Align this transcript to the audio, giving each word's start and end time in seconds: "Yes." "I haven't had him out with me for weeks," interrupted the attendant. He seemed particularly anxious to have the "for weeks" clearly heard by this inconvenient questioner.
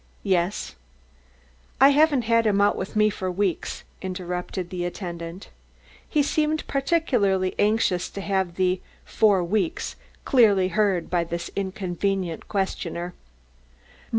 "Yes." 0.23 0.73
"I 1.79 1.89
haven't 1.89 2.23
had 2.23 2.47
him 2.47 2.59
out 2.59 2.75
with 2.75 2.95
me 2.95 3.11
for 3.11 3.29
weeks," 3.31 3.83
interrupted 4.01 4.71
the 4.71 4.83
attendant. 4.83 5.49
He 6.09 6.23
seemed 6.23 6.65
particularly 6.65 7.53
anxious 7.59 8.09
to 8.09 8.21
have 8.21 8.55
the 8.55 8.81
"for 9.05 9.43
weeks" 9.43 9.95
clearly 10.25 10.69
heard 10.69 11.11
by 11.11 11.23
this 11.23 11.51
inconvenient 11.55 12.47
questioner. 12.47 13.13